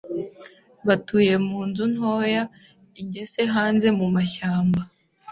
Batuye 0.87 1.33
munzu 1.47 1.83
ntoya, 1.93 2.43
ingese 3.01 3.39
hanze 3.53 3.87
mumashyamba. 3.97 4.81